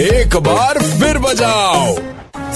एक 0.00 0.36
बार 0.36 0.78
फिर 0.78 1.18
बजाओ। 1.18 1.96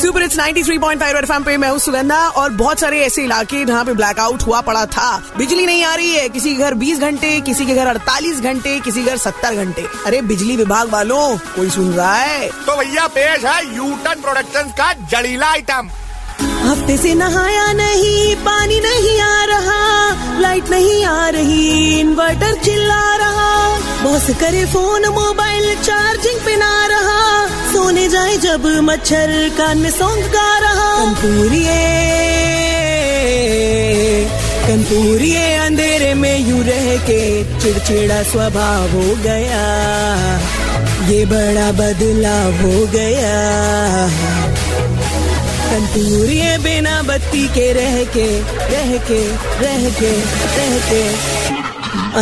सुपर 0.03 0.23
इट्स 0.23 0.37
93.5 0.39 1.13
रेड 1.13 1.25
एफएम 1.25 1.43
पे 1.45 1.57
मैं 1.57 1.71
हूँ 1.71 1.79
सुगंधा 1.79 2.29
और 2.29 2.51
बहुत 2.51 2.81
सारे 2.81 3.01
ऐसे 3.01 3.25
इलाके 3.25 3.65
जहाँ 3.65 3.85
पे 3.85 3.93
ब्लैकआउट 3.93 4.43
हुआ 4.43 4.61
पड़ा 4.61 4.87
था। 4.87 5.23
बिजली 5.39 5.67
नहीं 5.67 5.85
आ 5.85 5.95
रही 5.95 6.15
है 6.15 6.29
किसी 6.29 6.57
के 6.57 6.63
घर 6.63 6.75
20 6.75 7.01
घंटे 7.01 7.41
किसी 7.41 7.67
के 7.67 7.75
घर 7.75 7.87
48 7.87 8.41
घंटे 8.41 8.81
किसी 8.81 9.05
के 9.05 9.11
घर 9.11 9.17
70 9.17 9.55
घंटे। 9.55 9.87
अरे 10.07 10.23
बिजली 10.23 10.57
विभाग 10.57 10.91
वालों 10.91 11.37
कोई 11.37 11.71
सुन 11.71 11.93
रहा 11.93 12.15
है? 12.15 12.49
तो 12.49 12.77
भैया 12.77 13.07
पेश 13.07 13.45
है 13.45 13.77
यूटन 13.77 14.21
प्रोडक्शन 14.21 14.63
का 14.63 14.93
जड़ीला 14.93 15.47
आइटम 15.47 15.91
हफ़्ते 16.41 16.97
से 16.97 17.15
नहाया 17.15 17.73
नहीं 17.73 18.37
लाइट 18.37 18.58
नहीं 20.79 21.05
आ 21.05 21.29
रही 21.35 22.01
इन्वर्टर 22.01 22.55
चिल्ला 22.65 23.05
रहा। 23.17 23.47
बॉस 24.03 24.27
करे 24.41 24.65
फ़ोन 24.67 25.07
मोबाइल 25.15 25.65
चार्जिंग 25.83 26.41
पे 26.47 26.55
ना 26.57 26.71
रहा। 26.87 27.23
सोने 27.73 28.07
जाए 28.09 28.37
जब 28.37 28.67
मच्छर 28.83 29.33
कान 29.59 29.79
में 29.79 29.91
सॉन्ग 29.91 30.27
गा 30.35 30.51
रहा। 30.59 30.91
कंपूरिए 30.99 31.81
कंपूरिए 34.69 35.45
अंधेरे 35.57 36.13
में 36.15 36.39
यू 36.39 36.63
रह 36.63 36.87
के 37.11 37.21
चिड़चिड़ा 37.61 38.23
स्वभाव 38.23 38.89
हो 38.91 39.07
गया। 39.25 39.65
ये 41.09 41.25
बड़ा 41.27 41.71
बदलाव 41.73 42.63
हो 42.63 42.87
गया। 42.95 43.37
कंटूरिए 45.79 46.57
बिना 46.59 47.03
बत्ती 47.03 47.47
के 47.49 47.73
रह 47.73 47.97
के 48.05 48.27
रह 48.71 48.97
के 48.99 49.19
रह 49.61 49.83
के 49.91 50.11
रह 50.57 50.73
के। 50.89 51.03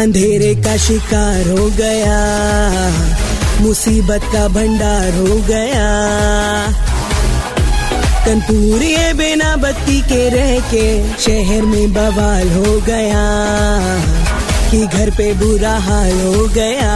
अंधेरे 0.01 0.55
का 0.55 0.77
शिकार 0.77 1.49
हो 1.49 1.67
गया, 1.71 2.19
मुसीबत 3.61 4.29
का 4.33 4.47
भंडार 4.49 5.15
हो 5.15 5.37
गया। 5.49 5.87
कंटूरिए 8.27 9.13
बिना 9.13 9.57
बत्ती 9.57 10.01
के 10.03 10.29
रह 10.29 10.59
के, 10.61 10.87
शहर 11.17 11.63
में 11.63 11.93
बवाल 11.93 12.49
हो 12.49 12.81
गया, 12.81 13.25
कि 14.71 14.87
घर 14.87 15.11
पे 15.11 15.33
बुरा 15.35 15.75
हाल 15.79 16.21
हो 16.21 16.47
गया। 16.49 16.93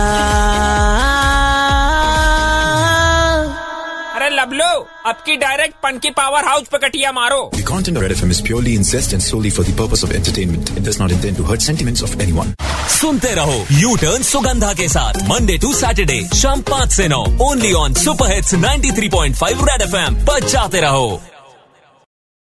डायरेक्ट 5.36 5.74
पन 5.82 5.98
की 6.02 6.10
पावर 6.18 6.44
हाउस 6.48 6.68
पे 6.72 6.78
कटिया 6.78 7.12
मारो 7.12 7.40
The 7.54 7.66
content 7.70 8.00
of 8.00 8.04
Red 8.04 8.16
FM 8.16 8.34
is 8.36 8.40
purely 8.48 8.74
incest 8.80 9.14
and 9.16 9.26
solely 9.28 9.50
for 9.56 9.64
the 9.68 9.76
purpose 9.80 10.04
of 10.08 10.12
entertainment. 10.18 10.70
It 10.80 10.84
does 10.88 11.00
not 11.02 11.14
intend 11.16 11.40
to 11.42 11.46
hurt 11.50 11.66
sentiments 11.68 12.04
of 12.08 12.14
anyone. 12.26 12.54
सुनते 12.90 13.34
रहो 13.34 13.64
यू 13.72 13.94
टर्न 13.96 14.22
सुगंधा 14.30 14.72
के 14.80 14.88
साथ 14.88 15.22
मंडे 15.28 15.56
टू 15.58 15.72
सैटरडे 15.74 16.20
शाम 16.36 16.62
5 16.70 16.96
से 16.96 17.08
9 17.08 17.20
only 17.42 17.72
on 17.82 17.94
super 18.04 18.34
hits 18.34 18.54
93.5 18.54 19.64
red 19.68 19.82
FM 19.82 20.14
बजाते 20.30 20.80
रहो 20.80 21.08